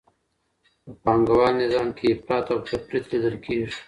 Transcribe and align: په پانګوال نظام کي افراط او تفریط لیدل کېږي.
په 0.83 0.91
پانګوال 1.03 1.53
نظام 1.63 1.87
کي 1.97 2.05
افراط 2.15 2.45
او 2.53 2.59
تفریط 2.67 3.05
لیدل 3.11 3.35
کېږي. 3.45 3.69